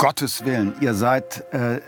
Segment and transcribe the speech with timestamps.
[0.00, 1.80] Gottes Willen, ihr seid äh, äh,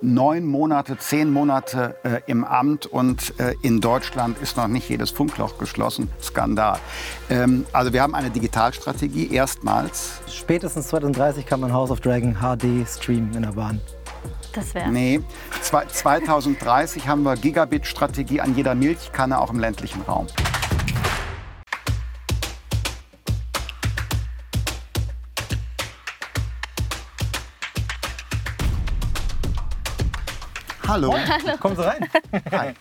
[0.00, 5.12] neun Monate, zehn Monate äh, im Amt und äh, in Deutschland ist noch nicht jedes
[5.12, 6.10] Funkloch geschlossen.
[6.20, 6.80] Skandal.
[7.30, 10.14] Ähm, also wir haben eine Digitalstrategie erstmals.
[10.26, 13.80] Spätestens 2030 kann man House of Dragon HD streamen in der Bahn.
[14.52, 14.90] Das wäre.
[14.90, 15.20] Nee,
[15.60, 20.26] Zwei- 2030 haben wir Gigabit-Strategie an jeder Milchkanne, auch im ländlichen Raum.
[30.92, 31.14] Hallo.
[31.58, 32.06] Kommen Sie rein.
[32.50, 32.74] Hi.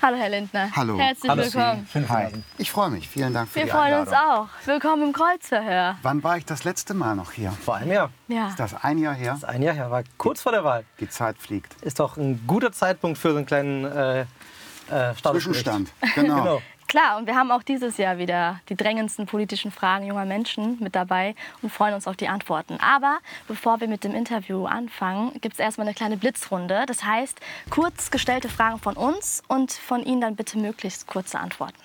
[0.00, 0.70] Hallo, Herr Lindner.
[0.74, 0.96] Hallo.
[0.98, 2.08] Herzlich Hallo, willkommen.
[2.08, 2.28] Hi.
[2.56, 3.06] Ich freue mich.
[3.06, 4.14] Vielen Dank für Wir die freuen Einladung.
[4.14, 4.16] uns
[4.64, 4.66] auch.
[4.66, 5.98] Willkommen im Kreuzverhör.
[6.00, 7.50] Wann war ich das letzte Mal noch hier?
[7.50, 8.10] Vor einem Jahr.
[8.28, 8.48] Ja.
[8.48, 9.32] Ist das ein Jahr her?
[9.32, 10.86] Das ist ein Jahr her, war kurz vor der Wahl.
[11.00, 11.74] Die Zeit fliegt.
[11.82, 15.14] Ist doch ein guter Zeitpunkt für so einen kleinen äh, äh.
[15.22, 15.90] Zwischenstand.
[16.14, 16.36] Genau.
[16.40, 16.62] Genau.
[16.90, 20.96] Klar, und wir haben auch dieses Jahr wieder die drängendsten politischen Fragen junger Menschen mit
[20.96, 22.78] dabei und freuen uns auf die Antworten.
[22.80, 26.86] Aber bevor wir mit dem Interview anfangen, gibt es erstmal eine kleine Blitzrunde.
[26.88, 27.38] Das heißt,
[27.70, 31.78] kurz gestellte Fragen von uns und von Ihnen dann bitte möglichst kurze Antworten.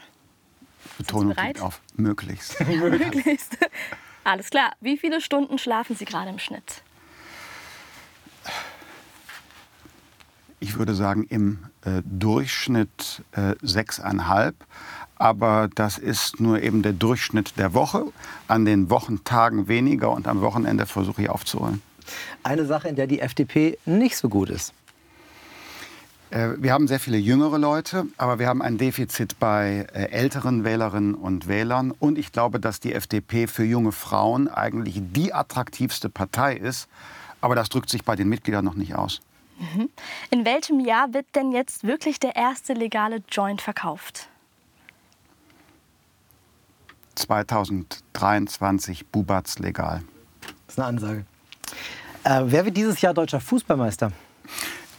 [0.98, 2.60] Betonung liegt auf möglichst.
[2.68, 3.60] Möglichst.
[4.24, 4.72] Alles klar.
[4.82, 6.82] Wie viele Stunden schlafen Sie gerade im Schnitt?
[10.68, 14.56] Ich würde sagen im äh, Durchschnitt äh, sechseinhalb.
[15.16, 18.06] Aber das ist nur eben der Durchschnitt der Woche.
[18.48, 21.84] An den Wochentagen weniger und am Wochenende versuche ich aufzuholen.
[22.42, 24.74] Eine Sache, in der die FDP nicht so gut ist.
[26.32, 30.64] Äh, Wir haben sehr viele jüngere Leute, aber wir haben ein Defizit bei äh, älteren
[30.64, 31.92] Wählerinnen und Wählern.
[31.92, 36.88] Und ich glaube, dass die FDP für junge Frauen eigentlich die attraktivste Partei ist.
[37.40, 39.22] Aber das drückt sich bei den Mitgliedern noch nicht aus.
[40.30, 44.28] In welchem Jahr wird denn jetzt wirklich der erste legale Joint verkauft?
[47.16, 50.04] 2023 Bubatz legal.
[50.42, 51.26] Das ist eine Ansage.
[52.24, 54.12] Äh, wer wird dieses Jahr deutscher Fußballmeister?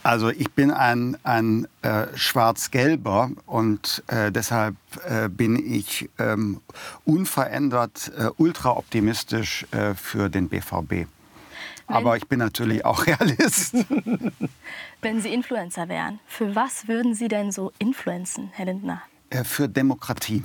[0.03, 6.61] Also ich bin ein, ein äh, Schwarz-Gelber und äh, deshalb äh, bin ich ähm,
[7.05, 11.09] unverändert äh, ultra-optimistisch äh, für den BVB.
[11.87, 13.75] Aber ich bin natürlich auch Realist.
[15.03, 19.03] Wenn Sie Influencer wären, für was würden Sie denn so influenzen, Herr Lindner?
[19.31, 20.43] Äh, für Demokratie,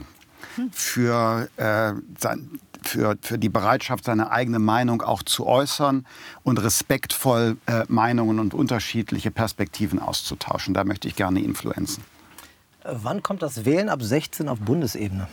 [0.71, 6.05] für, äh, sein, für, für die Bereitschaft, seine eigene Meinung auch zu äußern
[6.43, 10.73] und respektvoll äh, Meinungen und unterschiedliche Perspektiven auszutauschen.
[10.73, 12.03] Da möchte ich gerne influenzen.
[12.83, 15.27] Äh, wann kommt das Wählen ab 16 auf Bundesebene?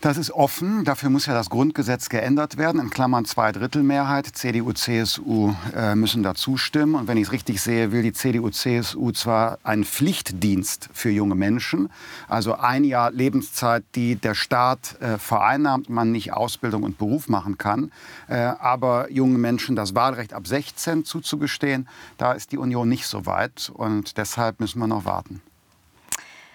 [0.00, 0.86] Das ist offen.
[0.86, 2.80] Dafür muss ja das Grundgesetz geändert werden.
[2.80, 4.24] In Klammern Zweidrittelmehrheit.
[4.24, 6.94] CDU, CSU äh, müssen da zustimmen.
[6.94, 11.34] Und wenn ich es richtig sehe, will die CDU, CSU zwar einen Pflichtdienst für junge
[11.34, 11.90] Menschen,
[12.28, 17.58] also ein Jahr Lebenszeit, die der Staat äh, vereinnahmt, man nicht Ausbildung und Beruf machen
[17.58, 17.92] kann,
[18.28, 23.26] äh, aber jungen Menschen das Wahlrecht ab 16 zuzugestehen, da ist die Union nicht so
[23.26, 23.70] weit.
[23.74, 25.42] Und deshalb müssen wir noch warten.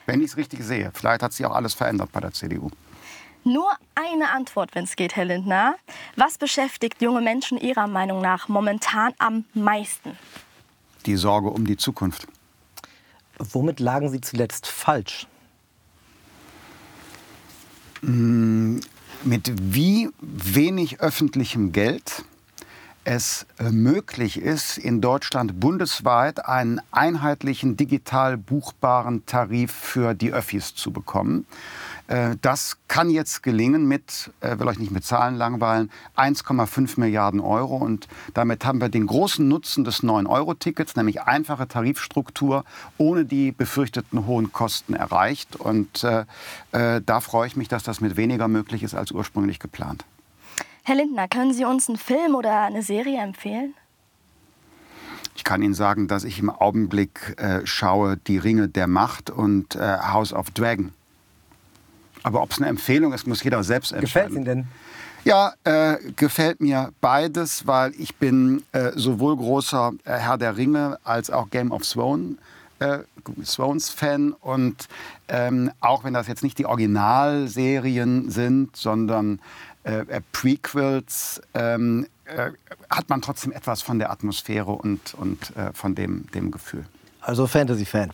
[0.07, 0.89] Wenn ich es richtig sehe.
[0.95, 2.71] Vielleicht hat sich auch alles verändert bei der CDU.
[3.47, 5.75] Nur eine Antwort, wenn es geht, Herr Lindner.
[6.15, 10.17] Was beschäftigt junge Menschen Ihrer Meinung nach momentan am meisten?
[11.05, 12.27] Die Sorge um die Zukunft.
[13.37, 15.27] Womit lagen Sie zuletzt falsch?
[18.01, 22.25] Mit wie wenig öffentlichem Geld
[23.03, 30.73] es äh, möglich ist, in Deutschland bundesweit einen einheitlichen digital buchbaren Tarif für die Öffis
[30.73, 31.45] zu bekommen.
[32.07, 37.39] Äh, Das kann jetzt gelingen mit, äh, will euch nicht mit Zahlen langweilen, 1,5 Milliarden
[37.39, 37.77] Euro.
[37.77, 42.63] Und damit haben wir den großen Nutzen des 9-Euro-Tickets, nämlich einfache Tarifstruktur,
[42.97, 45.55] ohne die befürchteten hohen Kosten erreicht.
[45.55, 46.25] Und äh,
[46.71, 50.05] äh, da freue ich mich, dass das mit weniger möglich ist als ursprünglich geplant.
[50.83, 53.73] Herr Lindner, können Sie uns einen Film oder eine Serie empfehlen?
[55.35, 59.75] Ich kann Ihnen sagen, dass ich im Augenblick äh, schaue Die Ringe der Macht und
[59.75, 60.93] äh, House of Dragon.
[62.25, 64.35] Aber ob es eine Empfehlung ist, muss jeder selbst Gefällt entscheiden.
[64.37, 64.67] Ihnen denn?
[65.25, 70.97] Ja, äh, gefällt mir beides, weil ich bin äh, sowohl großer äh, Herr der Ringe
[71.03, 72.37] als auch Game of Thrones.
[72.79, 72.99] Äh,
[73.45, 74.87] Thrones Fan und
[75.29, 79.39] ähm, auch wenn das jetzt nicht die Originalserien sind, sondern
[79.83, 82.51] äh, äh, Prequels, ähm, äh,
[82.89, 86.85] hat man trotzdem etwas von der Atmosphäre und, und äh, von dem, dem Gefühl.
[87.25, 88.11] Also Fantasy-Fan.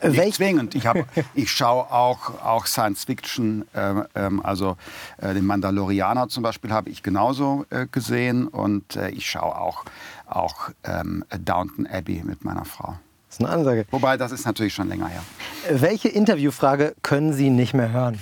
[0.00, 0.74] Äh, Nicht welch- zwingend.
[0.74, 0.96] Ich, hab,
[1.34, 3.66] ich schaue auch, auch Science Fiction.
[3.74, 4.76] ähm, ähm, also
[5.18, 8.48] äh, den Mandalorianer zum Beispiel habe ich genauso äh, gesehen.
[8.48, 9.84] Und äh, ich schaue auch,
[10.26, 12.96] auch ähm, Downton Abbey mit meiner Frau.
[13.28, 13.84] Das ist eine Ansage.
[13.90, 15.22] Wobei, das ist natürlich schon länger her.
[15.68, 18.18] Äh, Welche Interviewfrage können Sie nicht mehr hören?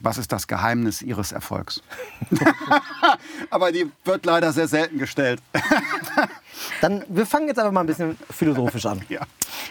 [0.00, 1.80] Was ist das Geheimnis Ihres Erfolgs?
[3.50, 5.40] aber die wird leider sehr selten gestellt.
[6.80, 9.02] Dann, wir fangen jetzt einfach mal ein bisschen philosophisch an.
[9.08, 9.20] Ja.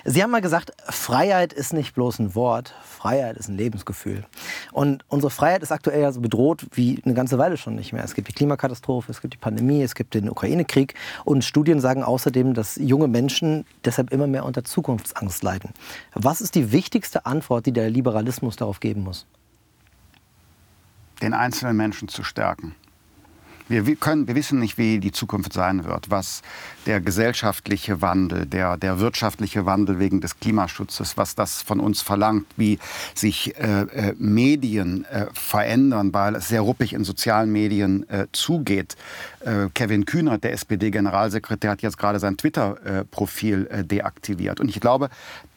[0.06, 4.26] Sie haben mal gesagt, Freiheit ist nicht bloß ein Wort, Freiheit ist ein Lebensgefühl.
[4.72, 8.04] Und unsere Freiheit ist aktuell ja so bedroht wie eine ganze Weile schon nicht mehr.
[8.04, 10.94] Es gibt die Klimakatastrophe, es gibt die Pandemie, es gibt den Ukraine-Krieg.
[11.26, 15.72] Und Studien sagen außerdem, dass junge Menschen deshalb immer mehr unter Zukunftsangst leiden.
[16.14, 19.26] Was ist die wichtigste Antwort, die der Liberalismus darauf geben muss?
[21.22, 22.76] Den einzelnen Menschen zu stärken.
[23.72, 26.42] Wir, können, wir wissen nicht, wie die Zukunft sein wird, was
[26.86, 32.48] der gesellschaftliche Wandel, der, der wirtschaftliche Wandel wegen des Klimaschutzes, was das von uns verlangt,
[32.58, 32.80] wie
[33.16, 38.98] sich äh, äh, Medien äh, verändern, weil es sehr ruppig in sozialen Medien äh, zugeht.
[39.40, 44.60] Äh, Kevin Kühnert, der SPD-Generalsekretär, hat jetzt gerade sein Twitter-Profil deaktiviert.
[44.60, 45.10] Und ich glaube,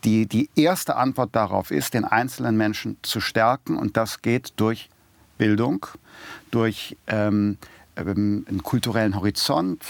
[0.04, 3.76] die, die erste Antwort darauf ist, den einzelnen Menschen zu stärken.
[3.76, 4.88] Und das geht durch
[5.36, 5.86] Bildung,
[6.50, 7.58] durch ähm,
[7.96, 9.82] ähm, einen kulturellen Horizont,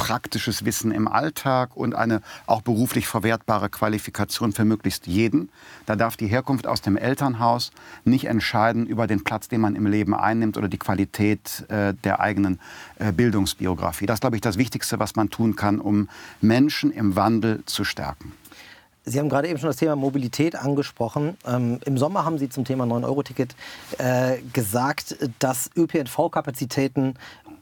[0.00, 5.50] praktisches Wissen im Alltag und eine auch beruflich verwertbare Qualifikation für möglichst jeden.
[5.84, 7.70] Da darf die Herkunft aus dem Elternhaus
[8.04, 12.20] nicht entscheiden über den Platz, den man im Leben einnimmt oder die Qualität äh, der
[12.20, 12.60] eigenen
[12.98, 14.06] äh, Bildungsbiografie.
[14.06, 16.08] Das ist, glaube ich, das Wichtigste, was man tun kann, um
[16.40, 18.32] Menschen im Wandel zu stärken.
[19.10, 21.36] Sie haben gerade eben schon das Thema Mobilität angesprochen.
[21.46, 23.56] Ähm, Im Sommer haben Sie zum Thema 9-Euro-Ticket
[23.98, 27.14] äh, gesagt, dass ÖPNV-Kapazitäten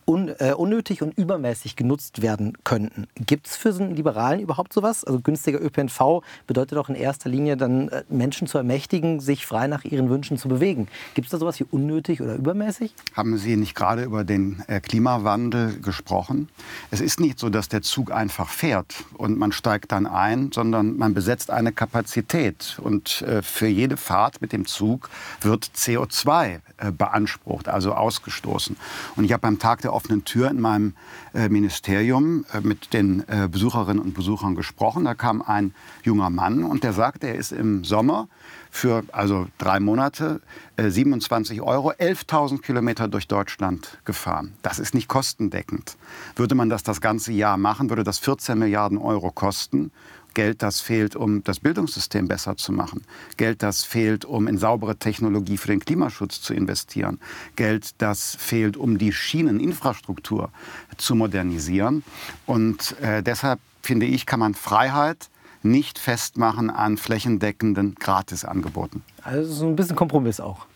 [0.09, 3.07] un, äh, unnötig und übermäßig genutzt werden könnten.
[3.15, 5.05] Gibt es für einen Liberalen überhaupt sowas?
[5.05, 9.67] Also günstiger ÖPNV bedeutet doch in erster Linie dann äh, Menschen zu ermächtigen, sich frei
[9.67, 10.89] nach ihren Wünschen zu bewegen.
[11.15, 12.95] Gibt es da sowas wie unnötig oder übermäßig?
[13.13, 16.49] Haben Sie nicht gerade über den äh, Klimawandel gesprochen?
[16.91, 20.97] Es ist nicht so, dass der Zug einfach fährt und man steigt dann ein, sondern
[20.97, 22.79] man besetzt eine Kapazität.
[22.83, 25.11] Und äh, für jede Fahrt mit dem Zug
[25.43, 28.77] wird CO2 äh, beansprucht, also ausgestoßen.
[29.17, 30.95] Und ich habe beim Tag der offenen Tür in meinem
[31.35, 35.05] äh, Ministerium äh, mit den äh, Besucherinnen und Besuchern gesprochen.
[35.05, 35.75] Da kam ein
[36.05, 38.29] junger Mann und der sagte, er ist im Sommer
[38.71, 40.41] für also drei Monate
[40.77, 44.53] 27 Euro 11.000 Kilometer durch Deutschland gefahren.
[44.63, 45.97] Das ist nicht kostendeckend.
[46.37, 49.91] Würde man das das ganze Jahr machen, würde das 14 Milliarden Euro kosten.
[50.39, 53.03] Geld, das fehlt, um das Bildungssystem besser zu machen.
[53.39, 57.19] Geld, das fehlt, um in saubere Technologie für den Klimaschutz zu investieren.
[57.57, 60.51] Geld, das fehlt, um die Schieneninfrastruktur
[60.97, 62.05] zu modernisieren.
[62.47, 65.29] Und äh, deshalb finde ich, kann man Freiheit
[65.65, 69.03] nicht festmachen an flächendeckenden Gratisangeboten.
[69.25, 70.67] Also so ein bisschen Kompromiss auch.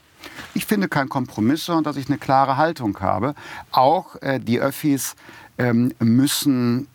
[0.54, 3.36] Ich finde kein Kompromiss, sondern dass ich eine klare Haltung habe.
[3.70, 5.14] Auch äh, die Öffis
[5.56, 6.88] ähm, müssen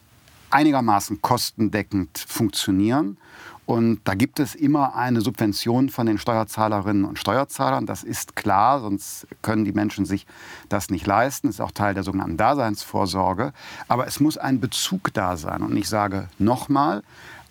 [0.50, 3.18] einigermaßen kostendeckend funktionieren.
[3.66, 7.86] Und da gibt es immer eine Subvention von den Steuerzahlerinnen und Steuerzahlern.
[7.86, 10.26] Das ist klar, sonst können die Menschen sich
[10.70, 11.48] das nicht leisten.
[11.48, 13.52] Das ist auch Teil der sogenannten Daseinsvorsorge.
[13.90, 15.64] Aber es muss ein Bezug da sein.
[15.64, 17.04] Und ich sage nochmal,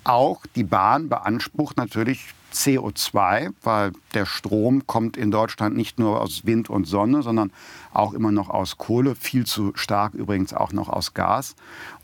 [0.04, 6.46] auch die Bahn beansprucht natürlich CO2, weil der Strom kommt in Deutschland nicht nur aus
[6.46, 7.52] Wind und Sonne, sondern
[7.92, 11.54] auch immer noch aus Kohle, viel zu stark übrigens auch noch aus Gas.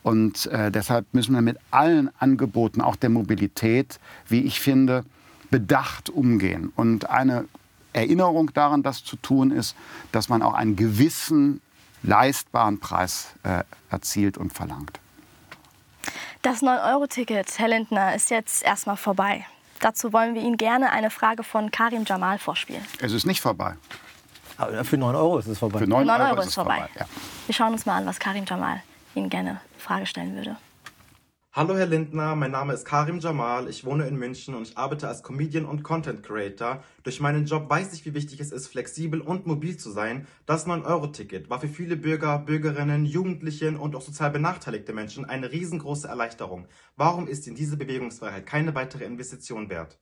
[0.03, 5.05] Und äh, deshalb müssen wir mit allen Angeboten, auch der Mobilität, wie ich finde,
[5.51, 6.73] bedacht umgehen.
[6.77, 7.47] Und eine
[7.93, 9.75] Erinnerung daran, das zu tun, ist,
[10.13, 11.61] dass man auch einen gewissen
[12.03, 14.99] leistbaren Preis äh, erzielt und verlangt.
[16.43, 19.47] Das 9-Euro-Ticket, Herr Lindner, ist jetzt erstmal vorbei.
[19.83, 22.85] Dazu wollen wir Ihnen gerne eine Frage von Karim Jamal vorspielen.
[23.01, 23.75] Es ist nicht vorbei.
[24.57, 25.81] Aber für 9 Euro ist es vorbei.
[25.81, 26.89] Für 9, 9 Euro, Euro ist es vorbei.
[26.95, 27.07] Ja.
[27.47, 28.81] Wir schauen uns mal an, was Karim Jamal
[29.17, 30.57] Ihnen gerne eine Frage stellen würde.
[31.55, 35.07] Hallo Herr Lindner, mein Name ist Karim Jamal, ich wohne in München und ich arbeite
[35.07, 36.83] als Comedian und Content Creator.
[37.03, 40.27] Durch meinen Job weiß ich, wie wichtig es ist, flexibel und mobil zu sein.
[40.47, 46.09] Das 9-Euro-Ticket war für viele Bürger, Bürgerinnen, Jugendlichen und auch sozial benachteiligte Menschen eine riesengroße
[46.09, 46.69] Erleichterung.
[46.97, 49.99] Warum ist Ihnen diese Bewegungsfreiheit keine weitere Investition wert?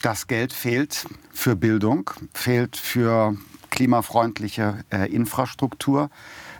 [0.00, 3.36] Das Geld fehlt für Bildung, fehlt für
[3.70, 6.08] klimafreundliche äh, Infrastruktur.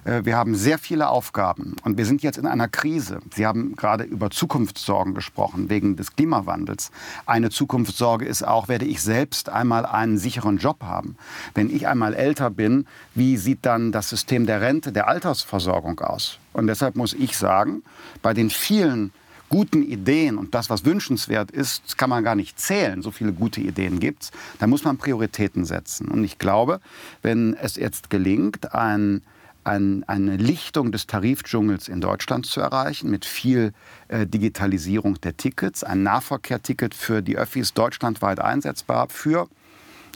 [0.05, 3.21] Äh, wir haben sehr viele Aufgaben und wir sind jetzt in einer Krise.
[3.35, 6.91] Sie haben gerade über Zukunftssorgen gesprochen, wegen des Klimawandels.
[7.27, 11.17] Eine Zukunftssorge ist auch, werde ich selbst einmal einen sicheren Job haben?
[11.55, 16.39] Wenn ich einmal älter bin, wie sieht dann das System der Rente, der Altersversorgung aus?
[16.53, 17.83] Und deshalb muss ich sagen,
[18.23, 19.13] bei den vielen
[19.49, 23.03] guten Ideen und das, was wünschenswert ist, kann man gar nicht zählen.
[23.03, 24.31] So viele gute Ideen gibt es.
[24.59, 26.09] Da muss man Prioritäten setzen.
[26.09, 26.81] Und ich glaube,
[27.23, 29.23] wenn es jetzt gelingt, ein
[29.65, 33.73] ein, eine Lichtung des Tarifdschungels in Deutschland zu erreichen, mit viel
[34.09, 39.49] äh, Digitalisierung der Tickets, ein Nahverkehrticket für die Öffis deutschlandweit einsetzbar für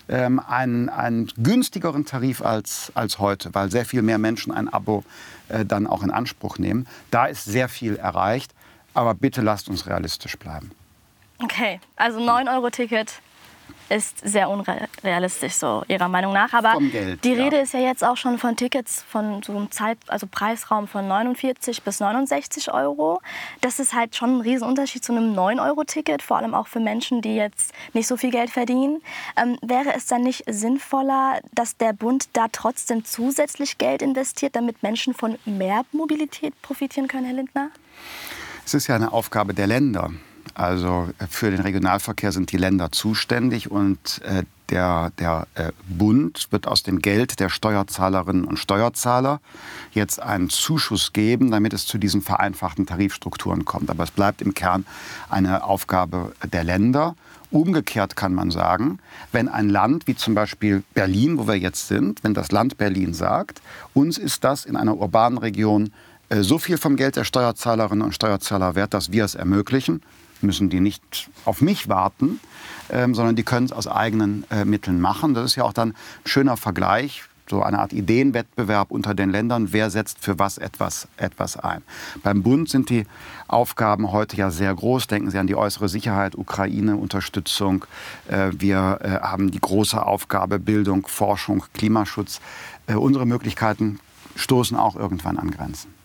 [0.08, 5.04] ähm, einen, einen günstigeren Tarif als, als heute, weil sehr viel mehr Menschen ein Abo
[5.48, 6.86] äh, dann auch in Anspruch nehmen.
[7.10, 8.54] Da ist sehr viel erreicht,
[8.94, 10.70] aber bitte lasst uns realistisch bleiben.
[11.40, 13.20] Okay, also 9-Euro-Ticket
[13.88, 16.52] ist sehr unrealistisch, so Ihrer Meinung nach.
[16.52, 17.44] Aber Geld, die ja.
[17.44, 21.06] Rede ist ja jetzt auch schon von Tickets von so einem Zeit, also Preisraum von
[21.08, 23.20] 49 bis 69 Euro.
[23.60, 27.36] Das ist halt schon ein Riesenunterschied zu einem 9-Euro-Ticket, vor allem auch für Menschen, die
[27.36, 29.02] jetzt nicht so viel Geld verdienen.
[29.36, 34.82] Ähm, wäre es dann nicht sinnvoller, dass der Bund da trotzdem zusätzlich Geld investiert, damit
[34.82, 37.70] Menschen von mehr Mobilität profitieren können, Herr Lindner?
[38.64, 40.10] Es ist ja eine Aufgabe der Länder.
[40.58, 46.48] Also äh, für den Regionalverkehr sind die Länder zuständig und äh, der, der äh, Bund
[46.50, 49.40] wird aus dem Geld der Steuerzahlerinnen und Steuerzahler
[49.92, 53.88] jetzt einen Zuschuss geben, damit es zu diesen vereinfachten Tarifstrukturen kommt.
[53.88, 54.84] Aber es bleibt im Kern
[55.30, 57.14] eine Aufgabe der Länder.
[57.52, 58.98] Umgekehrt kann man sagen,
[59.30, 63.14] wenn ein Land wie zum Beispiel Berlin, wo wir jetzt sind, wenn das Land Berlin
[63.14, 63.62] sagt,
[63.94, 65.92] uns ist das in einer urbanen Region
[66.30, 70.02] äh, so viel vom Geld der Steuerzahlerinnen und Steuerzahler wert, dass wir es ermöglichen,
[70.42, 72.40] müssen die nicht auf mich warten,
[72.90, 75.34] ähm, sondern die können es aus eigenen äh, Mitteln machen.
[75.34, 79.72] Das ist ja auch dann ein schöner Vergleich, so eine Art Ideenwettbewerb unter den Ländern,
[79.72, 81.82] wer setzt für was etwas, etwas ein.
[82.22, 83.06] Beim Bund sind die
[83.46, 85.06] Aufgaben heute ja sehr groß.
[85.06, 87.84] Denken Sie an die äußere Sicherheit, Ukraine, Unterstützung.
[88.28, 92.40] Äh, wir äh, haben die große Aufgabe Bildung, Forschung, Klimaschutz.
[92.86, 94.00] Äh, unsere Möglichkeiten
[94.36, 95.97] stoßen auch irgendwann an Grenzen.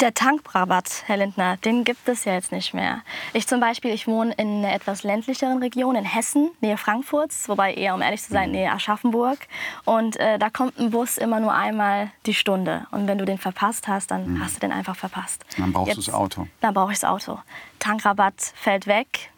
[0.00, 3.02] Der Tankrabatt, Herr Lindner, den gibt es ja jetzt nicht mehr.
[3.34, 7.74] Ich zum Beispiel, ich wohne in einer etwas ländlicheren Region in Hessen, Nähe Frankfurts, wobei
[7.74, 9.38] eher, um ehrlich zu sein, Nähe Aschaffenburg.
[9.84, 12.86] Und äh, da kommt ein Bus immer nur einmal die Stunde.
[12.92, 14.42] Und wenn du den verpasst hast, dann mhm.
[14.42, 15.44] hast du den einfach verpasst.
[15.58, 16.46] Dann brauchst du das Auto.
[16.62, 17.38] Dann brauche ich das Auto.
[17.78, 19.30] Tankrabatt fällt weg.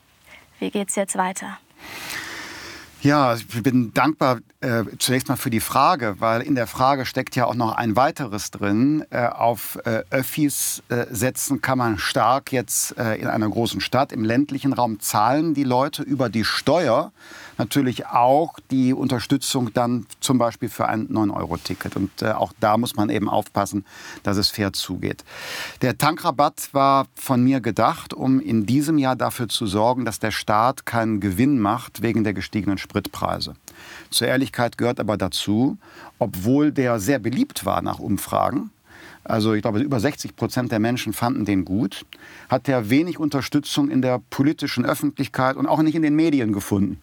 [0.61, 1.59] Wie geht es jetzt weiter?
[3.03, 7.35] Ja, ich bin dankbar äh, zunächst mal für die Frage, weil in der Frage steckt
[7.35, 9.05] ja auch noch ein weiteres drin.
[9.11, 14.13] Äh, auf äh, Öffis äh, setzen kann man stark jetzt äh, in einer großen Stadt.
[14.13, 17.11] Im ländlichen Raum zahlen die Leute über die Steuer
[17.59, 21.97] natürlich auch die Unterstützung dann zum Beispiel für ein 9-Euro-Ticket.
[21.97, 23.85] Und äh, auch da muss man eben aufpassen,
[24.23, 25.25] dass es fair zugeht.
[25.81, 30.31] Der Tankrabatt war von mir gedacht, um in diesem Jahr dafür zu sorgen, dass der
[30.31, 33.55] Staat keinen Gewinn macht wegen der gestiegenen Spritpreise.
[34.11, 35.79] Zur Ehrlichkeit gehört aber dazu,
[36.19, 38.71] obwohl der sehr beliebt war nach Umfragen,
[39.25, 42.05] also ich glaube, über 60 Prozent der Menschen fanden den gut,
[42.49, 47.01] hat er wenig Unterstützung in der politischen Öffentlichkeit und auch nicht in den Medien gefunden.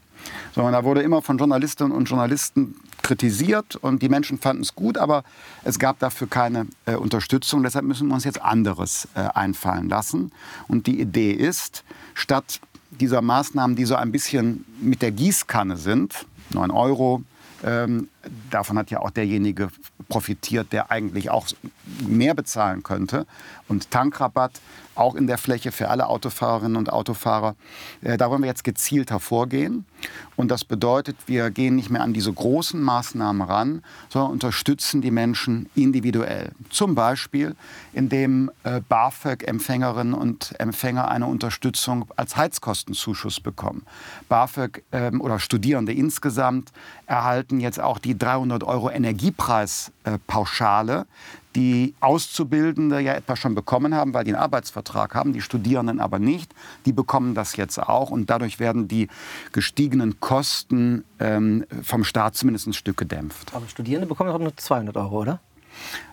[0.53, 4.97] Sondern da wurde immer von Journalistinnen und Journalisten kritisiert und die Menschen fanden es gut,
[4.97, 5.23] aber
[5.63, 7.63] es gab dafür keine äh, Unterstützung.
[7.63, 10.31] Deshalb müssen wir uns jetzt anderes äh, einfallen lassen.
[10.67, 11.83] Und die Idee ist,
[12.13, 12.59] statt
[12.91, 17.23] dieser Maßnahmen, die so ein bisschen mit der Gießkanne sind, 9 Euro,
[17.63, 18.09] ähm,
[18.49, 19.69] davon hat ja auch derjenige
[20.07, 21.47] profitiert, der eigentlich auch
[22.07, 23.25] mehr bezahlen könnte.
[23.67, 24.59] Und Tankrabatt
[24.99, 27.55] auch in der Fläche für alle Autofahrerinnen und Autofahrer.
[28.01, 29.85] Äh, da wollen wir jetzt gezielt hervorgehen.
[30.35, 35.11] Und das bedeutet, wir gehen nicht mehr an diese großen Maßnahmen ran, sondern unterstützen die
[35.11, 36.51] Menschen individuell.
[36.69, 37.55] Zum Beispiel,
[37.93, 43.83] indem äh, BAföG-Empfängerinnen und Empfänger eine Unterstützung als Heizkostenzuschuss bekommen.
[44.27, 46.71] BAföG ähm, oder Studierende insgesamt
[47.05, 51.05] erhalten jetzt auch die 300 Euro Energiepreispauschale,
[51.55, 56.19] die Auszubildende ja etwa schon bekommen haben, weil die einen Arbeitsvertrag haben, die Studierenden aber
[56.19, 56.53] nicht.
[56.85, 59.07] Die bekommen das jetzt auch und dadurch werden die
[59.51, 63.53] gestiegenen Kosten ähm, vom Staat zumindest ein Stück gedämpft.
[63.55, 65.39] Aber Studierende bekommen doch nur 200 Euro, oder?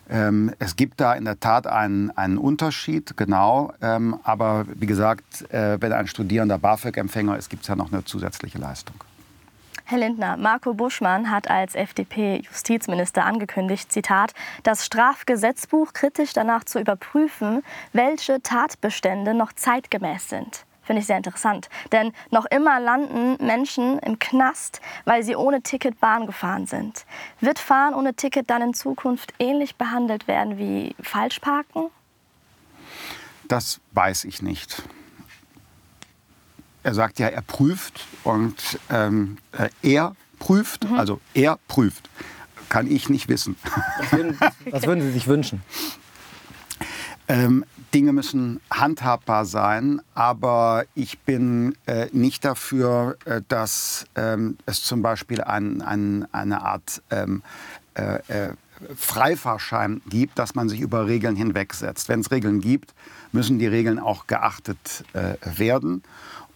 [0.09, 3.73] Ähm, es gibt da in der Tat einen, einen Unterschied, genau.
[3.81, 8.05] Ähm, aber wie gesagt, äh, wenn ein Studierender BAföG-Empfänger ist, gibt es ja noch eine
[8.05, 8.95] zusätzliche Leistung.
[9.89, 17.63] Herr Lindner, Marco Buschmann hat als FDP-Justizminister angekündigt, Zitat, das Strafgesetzbuch kritisch danach zu überprüfen,
[17.93, 20.65] welche Tatbestände noch zeitgemäß sind.
[20.83, 21.69] Finde ich sehr interessant.
[21.93, 27.05] Denn noch immer landen Menschen im Knast, weil sie ohne Ticket Bahn gefahren sind.
[27.39, 31.91] Wird Fahren ohne Ticket dann in Zukunft ähnlich behandelt werden wie Falschparken?
[33.47, 34.83] Das weiß ich nicht.
[36.83, 40.95] Er sagt ja, er prüft und ähm, äh, er prüft, mhm.
[40.95, 42.09] also er prüft.
[42.69, 43.55] Kann ich nicht wissen.
[43.99, 44.37] Was würden,
[44.71, 45.61] was würden Sie sich wünschen?
[47.29, 54.83] Ähm, Dinge müssen handhabbar sein, aber ich bin äh, nicht dafür, äh, dass ähm, es
[54.83, 57.43] zum Beispiel ein, ein, eine Art ähm,
[57.95, 58.53] äh, äh
[58.95, 62.09] Freifahrschein gibt, dass man sich über Regeln hinwegsetzt.
[62.09, 62.93] Wenn es Regeln gibt,
[63.31, 66.03] müssen die Regeln auch geachtet äh, werden.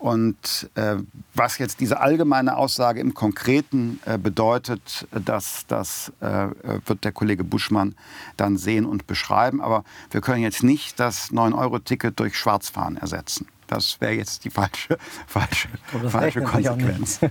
[0.01, 0.96] Und äh,
[1.36, 6.48] was jetzt diese allgemeine Aussage im Konkreten äh, bedeutet, das, das äh,
[6.88, 7.93] wird der Kollege Buschmann
[8.36, 9.62] dann sehen und beschreiben.
[9.62, 13.46] Aber wir können jetzt nicht das 9-Euro-Ticket durch Schwarzfahren ersetzen.
[13.67, 15.70] Das wäre jetzt die falsche, falsche,
[16.10, 17.20] falsche Konsequenz.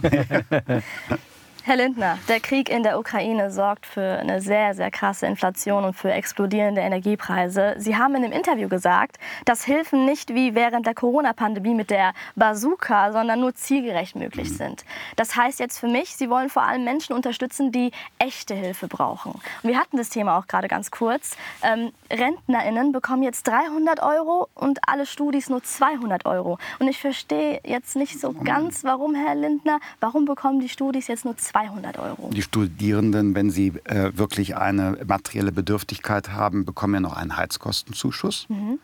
[1.71, 5.95] Herr Lindner, der Krieg in der Ukraine sorgt für eine sehr, sehr krasse Inflation und
[5.95, 7.77] für explodierende Energiepreise.
[7.79, 12.13] Sie haben in einem Interview gesagt, dass Hilfen nicht wie während der Corona-Pandemie mit der
[12.35, 14.55] Bazooka, sondern nur zielgerecht möglich mhm.
[14.55, 14.85] sind.
[15.15, 19.35] Das heißt jetzt für mich, Sie wollen vor allem Menschen unterstützen, die echte Hilfe brauchen.
[19.63, 21.37] Und wir hatten das Thema auch gerade ganz kurz.
[21.63, 26.59] Ähm, RentnerInnen bekommen jetzt 300 Euro und alle Studis nur 200 Euro.
[26.81, 31.25] Und ich verstehe jetzt nicht so ganz, warum, Herr Lindner, warum bekommen die Studis jetzt
[31.25, 32.31] nur 200 200 Euro.
[32.33, 38.47] Die Studierenden, wenn sie äh, wirklich eine materielle Bedürftigkeit haben, bekommen ja noch einen Heizkostenzuschuss.
[38.49, 38.79] Mhm.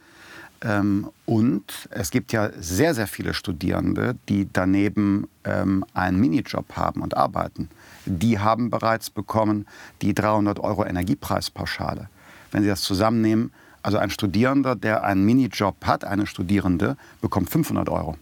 [0.62, 7.02] Ähm, und es gibt ja sehr, sehr viele Studierende, die daneben ähm, einen Minijob haben
[7.02, 7.68] und arbeiten.
[8.06, 9.66] Die haben bereits bekommen
[10.02, 12.09] die 300 Euro Energiepreispauschale.
[12.52, 13.52] Wenn Sie das zusammennehmen,
[13.83, 18.16] also ein Studierender, der einen Minijob hat, eine Studierende, bekommt 500 Euro.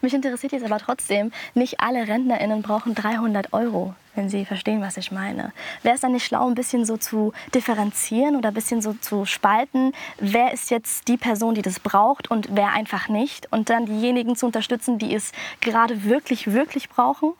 [0.00, 4.96] Mich interessiert jetzt aber trotzdem, nicht alle RentnerInnen brauchen 300 Euro, wenn Sie verstehen, was
[4.96, 5.52] ich meine.
[5.82, 9.24] Wäre es dann nicht schlau, ein bisschen so zu differenzieren oder ein bisschen so zu
[9.24, 13.50] spalten, wer ist jetzt die Person, die das braucht und wer einfach nicht?
[13.52, 17.32] Und dann diejenigen zu unterstützen, die es gerade wirklich, wirklich brauchen?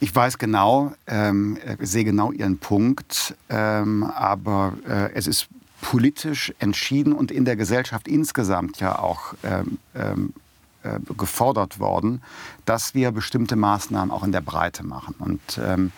[0.00, 5.48] Ich weiß genau, ähm, sehe genau Ihren Punkt, ähm, aber äh, es ist
[5.80, 10.32] politisch entschieden und in der Gesellschaft insgesamt ja auch ähm, ähm
[10.84, 12.22] äh, gefordert worden,
[12.64, 15.14] dass wir bestimmte Maßnahmen auch in der Breite machen.
[15.18, 15.92] Und ähm,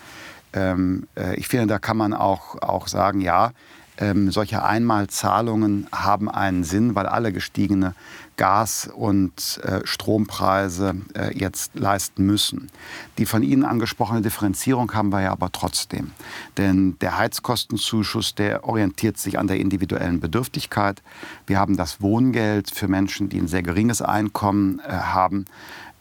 [0.52, 3.52] ähm, äh, ich finde, da kann man auch, auch sagen, ja,
[3.98, 7.94] ähm, solche Einmalzahlungen haben einen Sinn, weil alle gestiegene
[8.36, 12.70] Gas- und äh, Strompreise äh, jetzt leisten müssen.
[13.18, 16.10] Die von Ihnen angesprochene Differenzierung haben wir ja aber trotzdem.
[16.58, 21.02] Denn der Heizkostenzuschuss, der orientiert sich an der individuellen Bedürftigkeit.
[21.46, 25.46] Wir haben das Wohngeld für Menschen, die ein sehr geringes Einkommen äh, haben.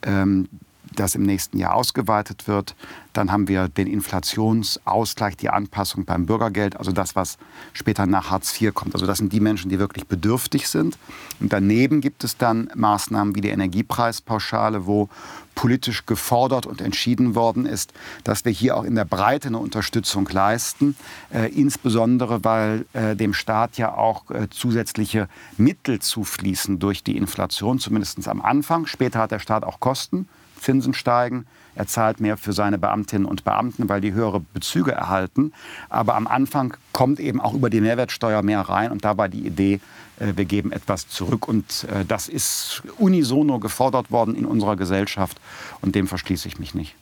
[0.01, 0.49] Ähm,
[0.95, 2.75] das im nächsten Jahr ausgeweitet wird.
[3.13, 7.37] Dann haben wir den Inflationsausgleich, die Anpassung beim Bürgergeld, also das, was
[7.73, 8.93] später nach Hartz IV kommt.
[8.93, 10.97] Also das sind die Menschen, die wirklich bedürftig sind.
[11.39, 15.09] Und daneben gibt es dann Maßnahmen wie die Energiepreispauschale, wo
[15.55, 20.27] politisch gefordert und entschieden worden ist, dass wir hier auch in der Breite eine Unterstützung
[20.29, 20.95] leisten,
[21.33, 27.79] äh, insbesondere weil äh, dem Staat ja auch äh, zusätzliche Mittel zufließen durch die Inflation,
[27.79, 28.85] zumindest am Anfang.
[28.85, 30.27] Später hat der Staat auch Kosten.
[30.65, 31.45] Zinsen steigen.
[31.75, 35.53] Er zahlt mehr für seine Beamtinnen und Beamten, weil die höhere Bezüge erhalten.
[35.89, 39.79] Aber am Anfang kommt eben auch über die Mehrwertsteuer mehr rein und dabei die Idee,
[40.19, 41.47] äh, wir geben etwas zurück.
[41.47, 45.39] Und äh, das ist unisono gefordert worden in unserer Gesellschaft
[45.81, 46.95] und dem verschließe ich mich nicht.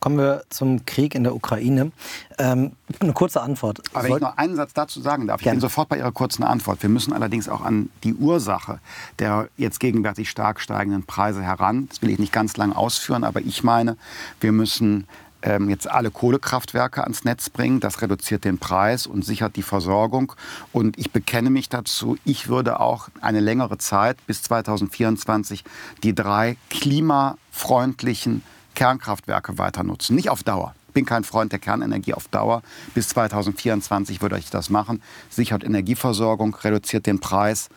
[0.00, 1.90] Kommen wir zum Krieg in der Ukraine.
[2.38, 3.82] Ähm, eine kurze Antwort.
[3.92, 5.56] Aber wenn ich noch einen Satz dazu sagen darf, Gerne.
[5.56, 6.82] ich bin sofort bei Ihrer kurzen Antwort.
[6.82, 8.78] Wir müssen allerdings auch an die Ursache
[9.18, 11.88] der jetzt gegenwärtig stark steigenden Preise heran.
[11.88, 13.96] Das will ich nicht ganz lang ausführen, aber ich meine,
[14.40, 15.06] wir müssen
[15.42, 17.80] ähm, jetzt alle Kohlekraftwerke ans Netz bringen.
[17.80, 20.32] Das reduziert den Preis und sichert die Versorgung.
[20.72, 25.64] Und ich bekenne mich dazu, ich würde auch eine längere Zeit bis 2024
[26.02, 28.42] die drei klimafreundlichen
[28.78, 30.14] Kernkraftwerke weiter nutzen.
[30.14, 30.72] Nicht auf Dauer.
[30.86, 32.62] Ich bin kein Freund der Kernenergie auf Dauer.
[32.94, 35.02] Bis 2024 würde ich das machen.
[35.30, 37.70] Sichert Energieversorgung, reduziert den Preis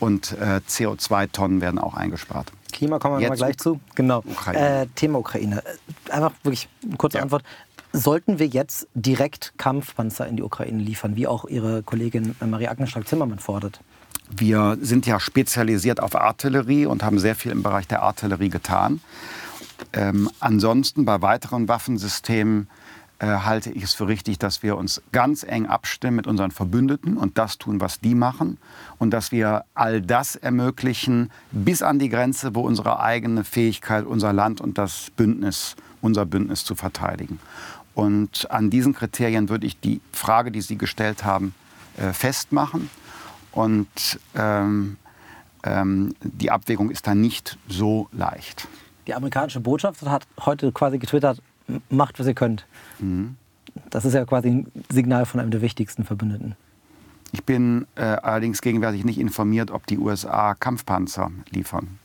[0.00, 2.50] und äh, CO2-Tonnen werden auch eingespart.
[2.72, 3.78] Klima kommen wir Jetzt mal gleich zu.
[3.94, 4.24] Genau.
[4.26, 4.82] Ukraine.
[4.82, 5.62] Äh, Thema Ukraine.
[6.10, 7.22] Einfach wirklich eine kurze ja.
[7.22, 7.44] Antwort.
[7.92, 13.38] Sollten wir jetzt direkt Kampfpanzer in die Ukraine liefern, wie auch Ihre Kollegin Marie-Agnes Strack-Zimmermann
[13.38, 13.78] fordert?
[14.28, 19.00] Wir sind ja spezialisiert auf Artillerie und haben sehr viel im Bereich der Artillerie getan.
[19.92, 22.68] Ähm, ansonsten bei weiteren Waffensystemen
[23.20, 27.16] äh, halte ich es für richtig, dass wir uns ganz eng abstimmen mit unseren Verbündeten
[27.16, 28.58] und das tun, was die machen.
[28.98, 34.32] Und dass wir all das ermöglichen bis an die Grenze, wo unsere eigene Fähigkeit, unser
[34.32, 37.40] Land und das Bündnis, unser Bündnis zu verteidigen.
[37.94, 41.54] Und an diesen Kriterien würde ich die Frage, die Sie gestellt haben,
[41.96, 42.88] äh, festmachen.
[43.50, 44.96] Und ähm,
[45.64, 48.68] ähm, die Abwägung ist dann nicht so leicht
[49.08, 51.42] die amerikanische Botschaft hat heute quasi getwittert,
[51.88, 52.66] macht, was ihr könnt.
[53.00, 53.36] Mhm.
[53.90, 56.54] Das ist ja quasi ein Signal von einem der wichtigsten Verbündeten.
[57.32, 61.98] Ich bin äh, allerdings gegenwärtig nicht informiert, ob die USA Kampfpanzer liefern.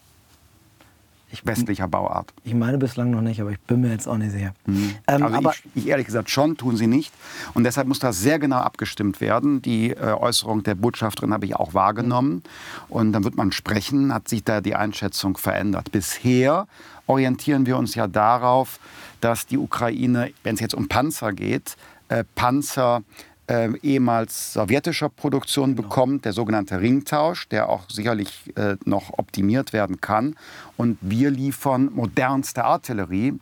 [1.45, 2.33] Westlicher Bauart.
[2.43, 4.53] Ich meine bislang noch nicht, aber ich bin mir jetzt auch nicht sicher.
[4.65, 4.95] Mhm.
[5.07, 7.11] Ähm, also aber ich, ich, ehrlich gesagt schon, tun sie nicht.
[7.53, 9.61] Und deshalb muss das sehr genau abgestimmt werden.
[9.61, 12.43] Die äh, Äußerung der Botschafterin habe ich auch wahrgenommen.
[12.89, 15.91] Und dann wird man sprechen, hat sich da die Einschätzung verändert.
[15.91, 16.67] Bisher
[17.07, 18.79] orientieren wir uns ja darauf,
[19.21, 21.75] dass die Ukraine, wenn es jetzt um Panzer geht,
[22.09, 23.03] äh, Panzer
[23.47, 25.88] äh, ehemals sowjetischer Produktion genau.
[25.88, 30.36] bekommt, der sogenannte Ringtausch, der auch sicherlich äh, noch optimiert werden kann.
[30.77, 33.39] Und wir liefern modernste Artillerie,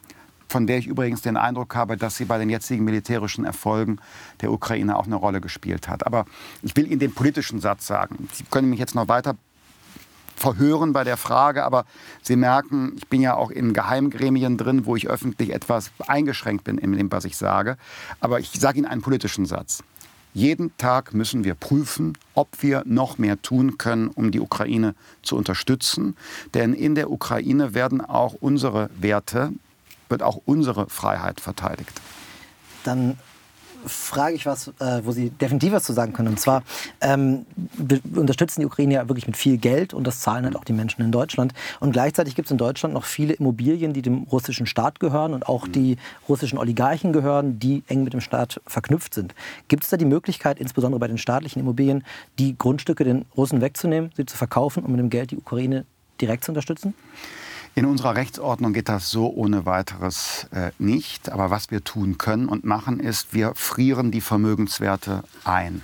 [0.48, 4.00] von der ich übrigens den Eindruck habe, dass sie bei den jetzigen militärischen Erfolgen
[4.42, 6.06] der Ukraine auch eine Rolle gespielt hat.
[6.06, 6.26] Aber
[6.62, 8.28] ich will Ihnen den politischen Satz sagen.
[8.34, 9.36] Sie können mich jetzt noch weiter
[10.36, 11.86] verhören bei der Frage, aber
[12.22, 16.78] Sie merken, ich bin ja auch in Geheimgremien drin, wo ich öffentlich etwas eingeschränkt bin
[16.78, 17.78] in dem, was ich sage.
[18.20, 19.84] Aber ich sage Ihnen einen politischen Satz.
[20.34, 25.36] Jeden Tag müssen wir prüfen, ob wir noch mehr tun können, um die Ukraine zu
[25.36, 26.15] unterstützen.
[26.54, 29.52] Denn in der Ukraine werden auch unsere Werte,
[30.08, 32.02] wird auch unsere Freiheit verteidigt.
[32.84, 33.17] Dann
[33.86, 36.30] frage ich was, äh, wo Sie definitiv was zu sagen können.
[36.30, 36.63] Und zwar
[37.02, 37.46] ähm,
[38.15, 41.02] unterstützen die Ukraine ja wirklich mit viel Geld und das zahlen halt auch die Menschen
[41.02, 41.54] in Deutschland.
[41.80, 45.48] Und gleichzeitig gibt es in Deutschland noch viele Immobilien, die dem russischen Staat gehören und
[45.48, 49.36] auch die russischen Oligarchen gehören, die eng mit dem Staat verknüpft sind.
[49.67, 52.04] Gibt es da die Möglichkeit, insbesondere bei den staatlichen Immobilien,
[52.39, 55.86] die Grundstücke den Russen wegzunehmen, sie zu verkaufen und mit dem Geld die Ukraine
[56.20, 56.94] direkt zu unterstützen?
[57.74, 61.32] In unserer Rechtsordnung geht das so ohne weiteres äh, nicht.
[61.32, 65.82] Aber was wir tun können und machen, ist, wir frieren die Vermögenswerte ein.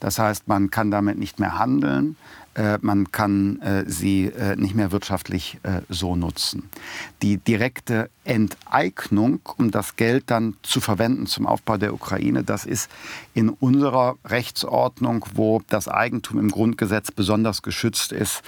[0.00, 2.16] Das heißt, man kann damit nicht mehr handeln,
[2.54, 6.70] äh, man kann äh, sie äh, nicht mehr wirtschaftlich äh, so nutzen.
[7.22, 12.90] Die direkte Enteignung, um das Geld dann zu verwenden zum Aufbau der Ukraine, das ist
[13.34, 18.42] in unserer Rechtsordnung, wo das Eigentum im Grundgesetz besonders geschützt ist,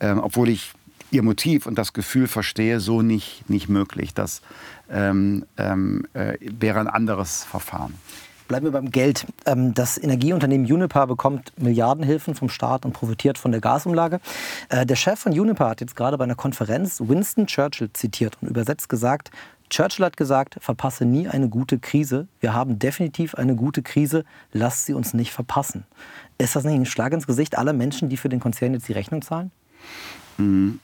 [0.00, 0.72] ähm, obwohl ich
[1.14, 4.14] ihr Motiv und das Gefühl verstehe, so nicht, nicht möglich.
[4.14, 4.42] Das
[4.90, 7.94] ähm, ähm, äh, wäre ein anderes Verfahren.
[8.46, 9.26] Bleiben wir beim Geld.
[9.46, 14.20] Ähm, das Energieunternehmen Uniper bekommt Milliardenhilfen vom Staat und profitiert von der Gasumlage.
[14.68, 18.48] Äh, der Chef von Uniper hat jetzt gerade bei einer Konferenz Winston Churchill zitiert und
[18.48, 19.30] übersetzt gesagt,
[19.70, 22.28] Churchill hat gesagt, verpasse nie eine gute Krise.
[22.40, 24.24] Wir haben definitiv eine gute Krise.
[24.52, 25.84] Lasst sie uns nicht verpassen.
[26.36, 28.92] Ist das nicht ein Schlag ins Gesicht aller Menschen, die für den Konzern jetzt die
[28.92, 29.50] Rechnung zahlen?
[30.36, 30.80] Mhm.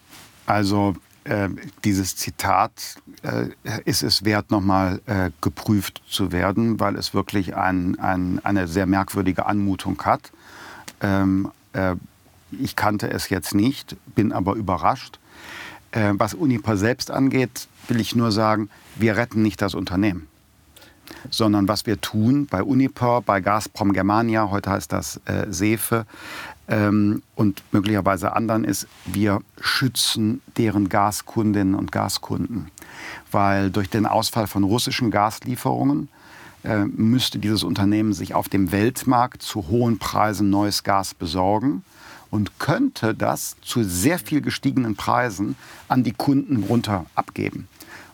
[0.51, 1.49] Also äh,
[1.85, 3.51] dieses Zitat äh,
[3.85, 8.87] ist es wert, nochmal äh, geprüft zu werden, weil es wirklich ein, ein, eine sehr
[8.87, 10.33] merkwürdige Anmutung hat.
[11.03, 11.95] Ähm, äh,
[12.51, 15.21] ich kannte es jetzt nicht, bin aber überrascht.
[15.93, 20.27] Äh, was Uniper selbst angeht, will ich nur sagen, wir retten nicht das Unternehmen
[21.29, 26.07] sondern was wir tun bei Uniper, bei Gazprom Germania, heute heißt das äh, Sefe,
[26.71, 32.71] ähm, und möglicherweise anderen ist, wir schützen deren Gaskundinnen und Gaskunden.
[33.31, 36.09] Weil durch den Ausfall von russischen Gaslieferungen
[36.63, 41.85] äh, müsste dieses Unternehmen sich auf dem Weltmarkt zu hohen Preisen neues Gas besorgen
[42.31, 45.57] und könnte das zu sehr viel gestiegenen Preisen
[45.89, 47.67] an die Kunden runter abgeben.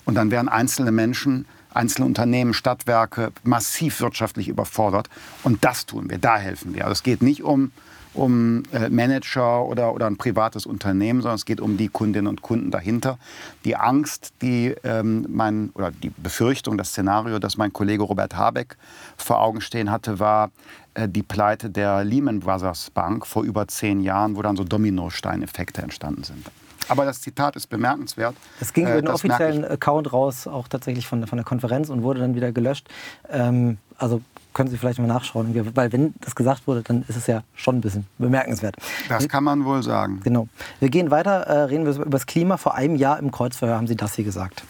[0.07, 1.45] Und dann wären einzelne Menschen,
[1.77, 5.09] einzelne Unternehmen, Stadtwerke massiv wirtschaftlich überfordert.
[5.43, 6.85] Und das tun wir, da helfen wir.
[6.85, 7.73] Also es geht nicht um
[8.17, 12.43] um äh, Manager oder, oder ein privates Unternehmen, sondern es geht um die Kundinnen und
[12.43, 13.19] Kunden dahinter.
[13.65, 18.77] Die Angst, die ähm, mein, oder die Befürchtung, das Szenario, das mein Kollege Robert Habeck
[19.17, 20.51] vor Augen stehen hatte, war
[20.95, 25.83] äh, die Pleite der Lehman Brothers Bank vor über zehn Jahren, wo dann so Dominosteineffekte
[25.83, 26.47] entstanden sind.
[26.89, 28.37] Aber das Zitat ist bemerkenswert.
[28.61, 32.21] Es ging über den offiziellen Account raus, auch tatsächlich von, von der Konferenz und wurde
[32.21, 32.89] dann wieder gelöscht.
[33.31, 34.21] Ähm, also
[34.57, 35.77] können Sie vielleicht mal nachschauen.
[35.77, 38.77] Weil wenn das gesagt wurde, dann ist es ja schon ein bisschen bemerkenswert.
[39.09, 40.21] Das kann man wohl sagen.
[40.25, 40.49] Genau.
[40.81, 42.57] Wir gehen weiter, äh, reden wir über das Klima.
[42.57, 44.65] Vor einem Jahr im Kreuzverhör haben Sie das hier gesagt.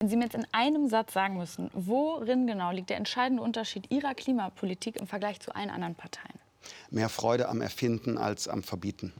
[0.00, 3.90] Wenn Sie mir jetzt in einem Satz sagen müssen, worin genau liegt der entscheidende Unterschied
[3.90, 6.38] Ihrer Klimapolitik im Vergleich zu allen anderen Parteien?
[6.90, 9.12] Mehr Freude am Erfinden als am Verbieten.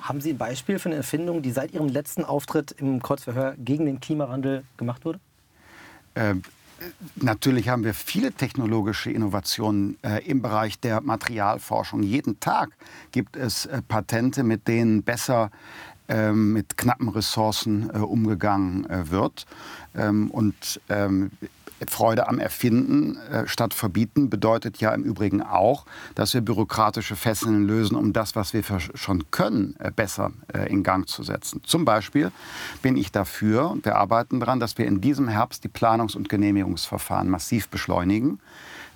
[0.00, 3.86] Haben Sie ein Beispiel für eine Erfindung, die seit Ihrem letzten Auftritt im Kreuzverhör gegen
[3.86, 5.20] den Klimawandel gemacht wurde?
[6.14, 6.42] Ähm,
[7.16, 12.02] Natürlich haben wir viele technologische Innovationen äh, im Bereich der Materialforschung.
[12.02, 12.70] Jeden Tag
[13.12, 15.50] gibt es äh, Patente, mit denen besser
[16.08, 19.46] äh, mit knappen Ressourcen äh, umgegangen äh, wird.
[19.94, 21.30] Ähm, und ähm,
[21.88, 27.66] Freude am Erfinden äh, statt Verbieten bedeutet ja im Übrigen auch, dass wir bürokratische Fesseln
[27.66, 28.62] lösen, um das, was wir
[28.94, 31.62] schon können, äh, besser äh, in Gang zu setzen.
[31.64, 32.30] Zum Beispiel
[32.82, 36.28] bin ich dafür, und wir arbeiten daran, dass wir in diesem Herbst die Planungs- und
[36.28, 38.40] Genehmigungsverfahren massiv beschleunigen.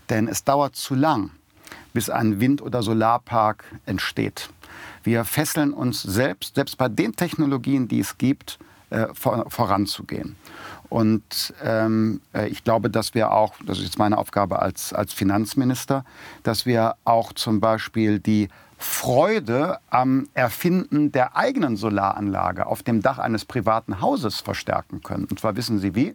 [0.09, 1.31] Denn es dauert zu lang,
[1.93, 4.49] bis ein Wind- oder Solarpark entsteht.
[5.03, 8.59] Wir fesseln uns selbst, selbst bei den Technologien, die es gibt,
[8.91, 10.37] äh, vor, voranzugehen.
[10.89, 15.13] Und ähm, äh, ich glaube, dass wir auch, das ist jetzt meine Aufgabe als, als
[15.13, 16.05] Finanzminister,
[16.43, 18.49] dass wir auch zum Beispiel die
[18.79, 25.25] Freude am Erfinden der eigenen Solaranlage auf dem Dach eines privaten Hauses verstärken können.
[25.25, 26.15] Und zwar wissen Sie wie?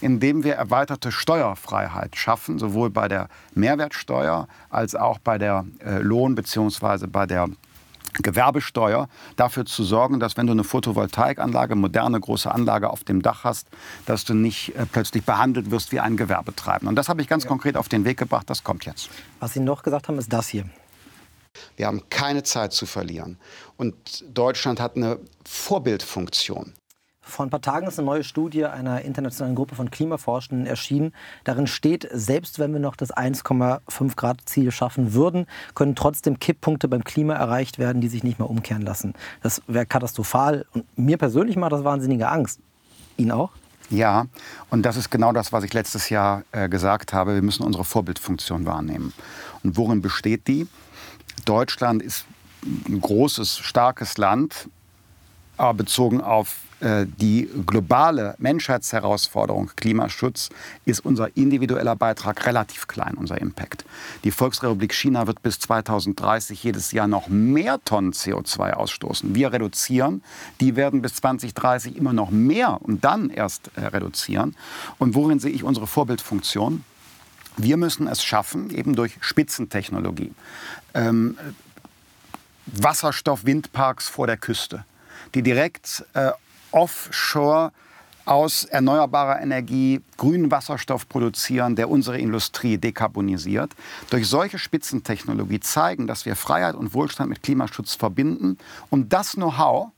[0.00, 6.34] Indem wir erweiterte Steuerfreiheit schaffen, sowohl bei der Mehrwertsteuer als auch bei der äh, Lohn-
[6.34, 7.08] bzw.
[7.08, 7.48] bei der
[8.12, 13.44] Gewerbesteuer dafür zu sorgen, dass wenn du eine Photovoltaikanlage, moderne große Anlage auf dem Dach
[13.44, 13.68] hast,
[14.06, 16.90] dass du nicht äh, plötzlich behandelt wirst wie ein Gewerbetreibender.
[16.90, 17.48] Und das habe ich ganz ja.
[17.48, 18.48] konkret auf den Weg gebracht.
[18.50, 19.10] Das kommt jetzt.
[19.40, 20.68] Was Sie noch gesagt haben, ist das hier.
[21.76, 23.38] Wir haben keine Zeit zu verlieren.
[23.76, 26.72] Und Deutschland hat eine Vorbildfunktion.
[27.28, 31.12] Vor ein paar Tagen ist eine neue Studie einer internationalen Gruppe von Klimaforschenden erschienen.
[31.44, 36.88] Darin steht, selbst wenn wir noch das 1,5 Grad Ziel schaffen würden, können trotzdem Kipppunkte
[36.88, 39.12] beim Klima erreicht werden, die sich nicht mehr umkehren lassen.
[39.42, 40.64] Das wäre katastrophal.
[40.72, 42.60] Und mir persönlich macht das wahnsinnige Angst.
[43.18, 43.50] Ihnen auch?
[43.90, 44.26] Ja,
[44.70, 47.34] und das ist genau das, was ich letztes Jahr äh, gesagt habe.
[47.34, 49.12] Wir müssen unsere Vorbildfunktion wahrnehmen.
[49.62, 50.66] Und worin besteht die?
[51.44, 52.24] Deutschland ist
[52.64, 54.68] ein großes, starkes Land,
[55.58, 60.50] aber bezogen auf äh, die globale Menschheitsherausforderung Klimaschutz
[60.84, 63.84] ist unser individueller Beitrag relativ klein, unser Impact.
[64.24, 69.34] Die Volksrepublik China wird bis 2030 jedes Jahr noch mehr Tonnen CO2 ausstoßen.
[69.34, 70.22] Wir reduzieren,
[70.60, 74.54] die werden bis 2030 immer noch mehr und dann erst äh, reduzieren.
[74.98, 76.84] Und worin sehe ich unsere Vorbildfunktion?
[77.56, 80.32] Wir müssen es schaffen, eben durch Spitzentechnologie,
[80.94, 81.36] ähm,
[82.66, 84.84] Wasserstoff-Windparks vor der Küste,
[85.34, 86.30] die direkt äh,
[86.72, 87.72] offshore
[88.28, 93.72] aus erneuerbarer Energie grünen Wasserstoff produzieren, der unsere Industrie dekarbonisiert.
[94.10, 98.58] Durch solche Spitzentechnologie zeigen, dass wir Freiheit und Wohlstand mit Klimaschutz verbinden
[98.90, 99.88] und das Know-how,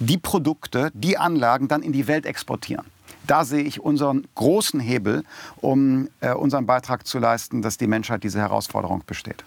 [0.00, 2.84] die Produkte, die Anlagen dann in die Welt exportieren.
[3.26, 5.22] Da sehe ich unseren großen Hebel,
[5.60, 9.44] um äh, unseren Beitrag zu leisten, dass die Menschheit diese Herausforderung besteht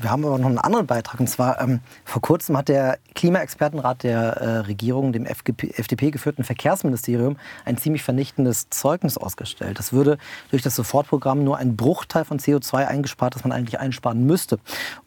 [0.00, 1.20] wir haben aber noch einen anderen Beitrag.
[1.20, 6.44] Und zwar ähm, vor kurzem hat der Klimaexpertenrat der äh, Regierung, dem FGP, FDP geführten
[6.44, 9.78] Verkehrsministerium, ein ziemlich vernichtendes Zeugnis ausgestellt.
[9.78, 10.18] Das würde
[10.50, 14.58] durch das Sofortprogramm nur ein Bruchteil von CO2 eingespart, das man eigentlich einsparen müsste.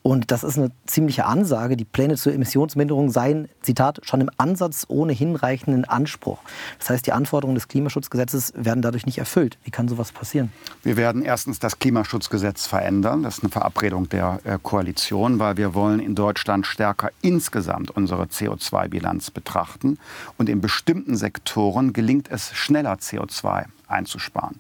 [0.02, 1.78] Und das ist eine ziemliche Ansage.
[1.78, 6.40] Die Pläne zur Emissionsminderung seien, Zitat, schon im Ansatz ohne hinreichenden Anspruch.
[6.80, 9.58] Das heißt, die Anforderungen des Klimaschutzgesetzes werden dadurch nicht erfüllt.
[9.64, 10.52] Wie kann sowas passieren?
[10.84, 13.24] Wir werden erstens das Klimaschutzgesetz verändern.
[13.24, 18.24] Das ist eine Verabredung der äh, Koalition, weil wir wollen in Deutschland stärker insgesamt unsere
[18.24, 19.98] CO2-Bilanz betrachten.
[20.38, 24.60] Und in bestimmten Sektoren gelingt es schneller, CO2 einzusparen.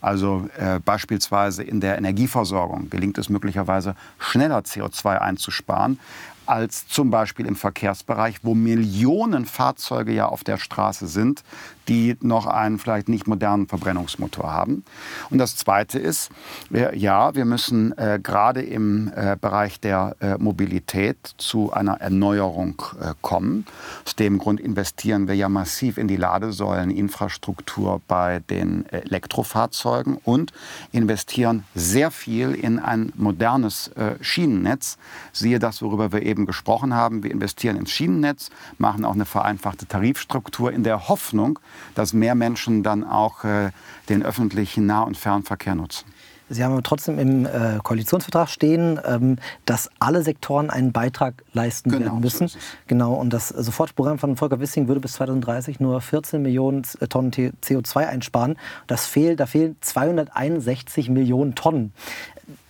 [0.00, 5.98] Also äh, beispielsweise in der Energieversorgung gelingt es möglicherweise schneller CO2 einzusparen
[6.46, 11.42] als zum Beispiel im Verkehrsbereich, wo Millionen Fahrzeuge ja auf der Straße sind,
[11.88, 14.84] die noch einen vielleicht nicht modernen Verbrennungsmotor haben.
[15.30, 16.30] Und das Zweite ist,
[16.70, 23.14] ja, wir müssen äh, gerade im äh, Bereich der äh, Mobilität zu einer Erneuerung äh,
[23.22, 23.66] kommen.
[24.04, 30.52] Aus dem Grund investieren wir ja massiv in die Ladesäuleninfrastruktur bei den Elektrofahrzeugen und
[30.92, 34.98] investieren sehr viel in ein modernes äh, Schienennetz.
[35.32, 37.22] Siehe das, worüber wir eben gesprochen haben.
[37.22, 41.58] Wir investieren ins Schienennetz, machen auch eine vereinfachte Tarifstruktur in der Hoffnung,
[41.94, 43.70] dass mehr Menschen dann auch äh,
[44.08, 46.06] den öffentlichen Nah- und Fernverkehr nutzen.
[46.48, 51.90] Sie haben aber trotzdem im äh, Koalitionsvertrag stehen, ähm, dass alle Sektoren einen Beitrag leisten
[51.90, 52.48] genau, werden müssen.
[52.48, 57.08] So genau, und das Sofortprogramm von Volker Wissing würde bis 2030 nur 14 Millionen äh,
[57.08, 58.56] Tonnen CO2 einsparen.
[58.86, 61.92] Das fehlt, da fehlen 261 Millionen Tonnen.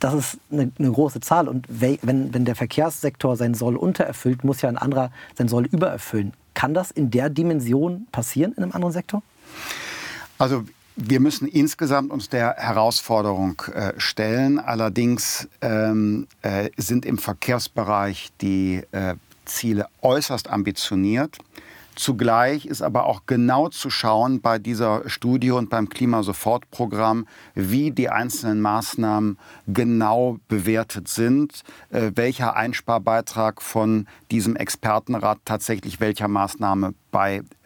[0.00, 1.48] Das ist eine, eine große Zahl.
[1.48, 6.32] Und wenn, wenn der Verkehrssektor sein Soll untererfüllt, muss ja ein anderer sein Soll übererfüllen.
[6.54, 9.22] Kann das in der Dimension passieren in einem anderen Sektor?
[10.38, 10.64] Also
[10.96, 14.58] wir müssen insgesamt uns der Herausforderung äh, stellen.
[14.58, 21.38] Allerdings ähm, äh, sind im Verkehrsbereich die äh, Ziele äußerst ambitioniert.
[21.96, 28.10] Zugleich ist aber auch genau zu schauen bei dieser Studie und beim Klimasofortprogramm, wie die
[28.10, 36.92] einzelnen Maßnahmen genau bewertet sind, äh, welcher Einsparbeitrag von diesem Expertenrat tatsächlich welcher Maßnahme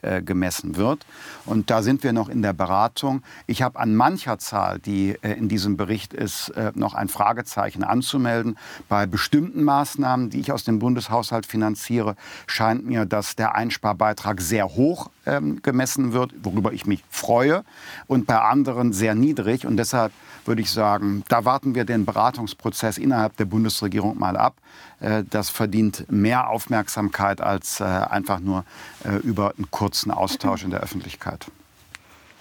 [0.03, 1.05] äh, gemessen wird.
[1.47, 3.23] Und da sind wir noch in der Beratung.
[3.47, 7.85] Ich habe an mancher Zahl, die äh, in diesem Bericht ist, äh, noch ein Fragezeichen
[7.85, 8.57] anzumelden.
[8.89, 14.69] Bei bestimmten Maßnahmen, die ich aus dem Bundeshaushalt finanziere, scheint mir, dass der Einsparbeitrag sehr
[14.69, 17.65] hoch ähm, gemessen wird, worüber ich mich freue,
[18.07, 19.67] und bei anderen sehr niedrig.
[19.67, 20.13] Und deshalb
[20.47, 24.57] würde ich sagen, da warten wir den Beratungsprozess innerhalb der Bundesregierung mal ab.
[25.01, 28.65] Äh, das verdient mehr Aufmerksamkeit als äh, einfach nur
[29.05, 31.47] äh, über einen kurzen Austausch in der Öffentlichkeit.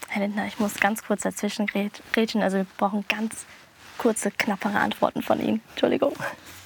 [0.07, 2.41] Herr Lindner, ich muss ganz kurz dazwischen grätschen.
[2.41, 3.45] Also wir brauchen ganz
[3.99, 5.61] kurze, knappere Antworten von Ihnen.
[5.71, 6.13] Entschuldigung.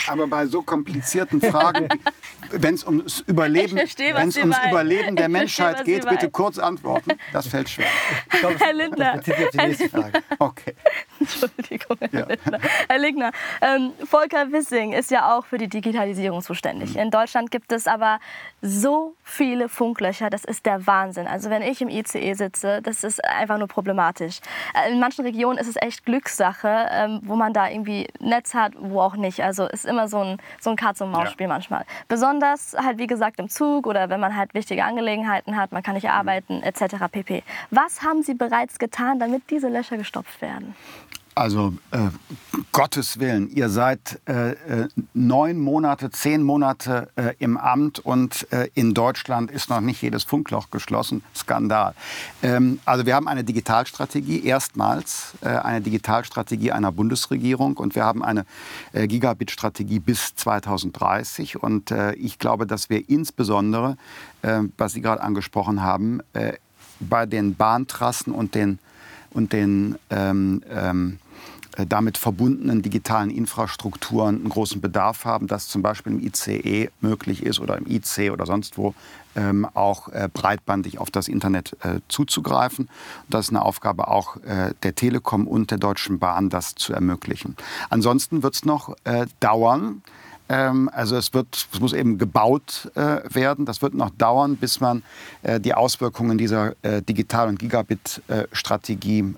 [0.07, 1.87] Aber bei so komplizierten Fragen,
[2.51, 7.11] wenn es ums Überleben, verstehe, wenn's ums Überleben der Menschheit verstehe, geht, bitte kurz antworten.
[7.31, 7.87] Das fällt schwer.
[8.29, 9.21] Glaube, Herr Lindner.
[9.25, 10.21] Das die nächste Frage.
[10.39, 10.75] Okay.
[11.19, 12.25] Entschuldigung, Herr ja.
[12.25, 12.59] Lindner.
[12.89, 16.95] Herr Lindner, ähm, Volker Wissing ist ja auch für die Digitalisierung zuständig.
[16.97, 18.19] In Deutschland gibt es aber
[18.61, 21.27] so viele Funklöcher, das ist der Wahnsinn.
[21.27, 24.39] Also wenn ich im ICE sitze, das ist einfach nur problematisch.
[24.73, 28.73] Äh, in manchen Regionen ist es echt Glückssache, ähm, wo man da irgendwie Netz hat,
[28.77, 29.41] wo auch nicht.
[29.41, 31.53] Also ist immer so ein, so ein Katz-und-Maus-Spiel ja.
[31.53, 31.85] manchmal.
[32.07, 35.95] Besonders halt, wie gesagt, im Zug oder wenn man halt wichtige Angelegenheiten hat, man kann
[35.95, 36.95] nicht arbeiten, etc.
[37.11, 37.43] pp.
[37.71, 40.75] Was haben Sie bereits getan, damit diese Löcher gestopft werden?
[41.35, 42.09] Also äh,
[42.71, 48.69] Gottes Willen, ihr seid äh, äh, neun Monate, zehn Monate äh, im Amt und äh,
[48.75, 51.23] in Deutschland ist noch nicht jedes Funkloch geschlossen.
[51.35, 51.95] Skandal.
[52.43, 58.23] Ähm, also wir haben eine Digitalstrategie, erstmals äh, eine Digitalstrategie einer Bundesregierung und wir haben
[58.23, 58.45] eine
[58.93, 63.97] Gigabit-Strategie bis 2030 und ich glaube, dass wir insbesondere,
[64.77, 66.21] was Sie gerade angesprochen haben,
[66.99, 68.79] bei den Bahntrassen und den
[69.33, 71.22] und den ähm, ähm, äh,
[71.87, 77.59] damit verbundenen digitalen Infrastrukturen einen großen Bedarf haben, dass zum Beispiel im ICE möglich ist
[77.59, 78.93] oder im IC oder sonst wo
[79.35, 82.89] ähm, auch äh, breitbandig auf das Internet äh, zuzugreifen.
[83.29, 87.55] Das ist eine Aufgabe auch äh, der Telekom und der Deutschen Bahn, das zu ermöglichen.
[87.89, 90.03] Ansonsten wird es noch äh, dauern.
[90.49, 93.65] Ähm, also es, wird, es muss eben gebaut äh, werden.
[93.65, 95.03] Das wird noch dauern, bis man
[95.43, 99.33] die Auswirkungen dieser Digital- und Gigabit-Strategie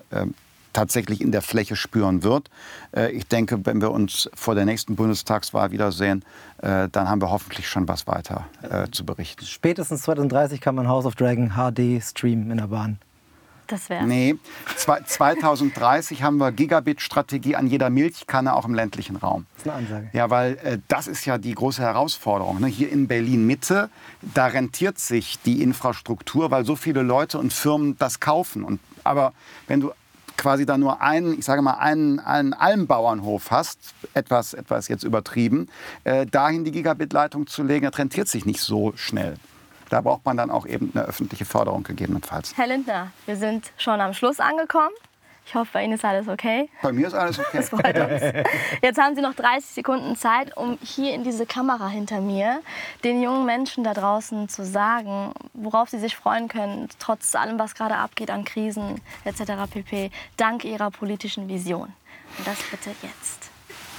[0.76, 2.50] tatsächlich in der Fläche spüren wird.
[2.96, 6.24] Äh, ich denke, wenn wir uns vor der nächsten Bundestagswahl wiedersehen,
[6.62, 9.46] äh, dann haben wir hoffentlich schon was weiter äh, zu berichten.
[9.46, 13.00] Spätestens 2030 kann man House of Dragon HD streamen in der Bahn.
[13.68, 14.06] Das wäre.
[14.06, 14.36] Nee,
[14.76, 19.48] 2030 haben wir Gigabit-Strategie an jeder Milchkanne, auch im ländlichen Raum.
[19.56, 20.10] Das ist eine Ansage.
[20.14, 22.60] Ja, weil äh, das ist ja die große Herausforderung.
[22.60, 22.68] Ne?
[22.68, 23.90] Hier in Berlin-Mitte,
[24.22, 28.64] da rentiert sich die Infrastruktur, weil so viele Leute und Firmen das kaufen.
[28.64, 29.34] Und, aber
[29.68, 29.92] wenn du
[30.38, 33.80] quasi da nur einen, ich sage mal, einen, einen Almbauernhof hast,
[34.14, 35.68] etwas, etwas jetzt übertrieben,
[36.04, 39.36] äh, dahin die Gigabit-Leitung zu legen, das rentiert sich nicht so schnell.
[39.90, 42.58] Da braucht man dann auch eben eine öffentliche Förderung gegebenenfalls.
[42.58, 44.94] Herr Lindner, wir sind schon am Schluss angekommen.
[45.46, 46.70] Ich hoffe, bei Ihnen ist alles okay.
[46.82, 47.46] Bei mir ist alles okay.
[47.58, 48.22] Das freut uns.
[48.82, 52.62] Jetzt haben Sie noch 30 Sekunden Zeit, um hier in diese Kamera hinter mir
[53.04, 57.76] den jungen Menschen da draußen zu sagen, worauf sie sich freuen können, trotz allem, was
[57.76, 59.70] gerade abgeht an Krisen etc.
[59.70, 60.12] pp.
[60.38, 61.94] Dank Ihrer politischen Vision.
[62.38, 63.55] Und das bitte jetzt.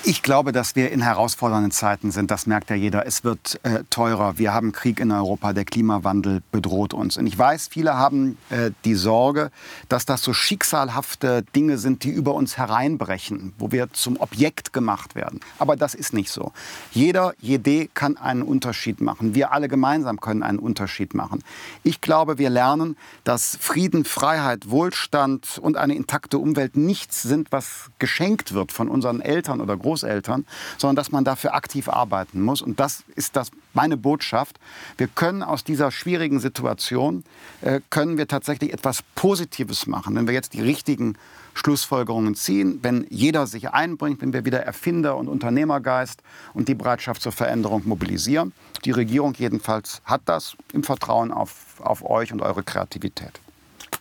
[0.08, 2.30] Ich glaube, dass wir in herausfordernden Zeiten sind.
[2.30, 3.06] Das merkt ja jeder.
[3.06, 4.38] Es wird äh, teurer.
[4.38, 5.52] Wir haben Krieg in Europa.
[5.52, 7.16] Der Klimawandel bedroht uns.
[7.16, 9.50] Und ich weiß, viele haben äh, die Sorge,
[9.88, 15.16] dass das so schicksalhafte Dinge sind, die über uns hereinbrechen, wo wir zum Objekt gemacht
[15.16, 15.40] werden.
[15.58, 16.52] Aber das ist nicht so.
[16.92, 19.34] Jeder, jede kann einen Unterschied machen.
[19.34, 21.42] Wir alle gemeinsam können einen Unterschied machen.
[21.82, 27.90] Ich glaube, wir lernen, dass Frieden, Freiheit, Wohlstand und eine intakte Umwelt nichts sind, was
[27.98, 30.44] geschenkt wird von unseren Eltern oder Großeltern Großeltern,
[30.76, 32.60] sondern dass man dafür aktiv arbeiten muss.
[32.60, 34.58] Und das ist das meine Botschaft.
[34.98, 37.24] Wir können aus dieser schwierigen Situation,
[37.62, 41.16] äh, können wir tatsächlich etwas Positives machen, wenn wir jetzt die richtigen
[41.54, 47.22] Schlussfolgerungen ziehen, wenn jeder sich einbringt, wenn wir wieder Erfinder- und Unternehmergeist und die Bereitschaft
[47.22, 48.52] zur Veränderung mobilisieren.
[48.84, 53.40] Die Regierung jedenfalls hat das im Vertrauen auf, auf euch und eure Kreativität.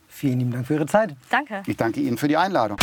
[0.10, 1.16] Vielen lieben Dank für Ihre Zeit.
[1.30, 1.64] Danke.
[1.66, 2.78] Ich danke Ihnen für die Einladung.